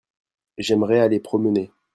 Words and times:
J'aimerais 0.57 0.99
aller 0.99 1.19
promener. 1.19 1.69